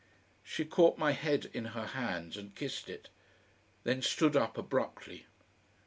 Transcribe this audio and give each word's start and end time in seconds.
She 0.43 0.65
caught 0.65 0.97
my 0.97 1.11
head 1.11 1.51
in 1.53 1.65
her 1.77 1.85
hands 1.85 2.35
and 2.35 2.55
kissed 2.55 2.89
it, 2.89 3.09
then 3.83 4.01
stood 4.01 4.35
up 4.35 4.57
abruptly. 4.57 5.27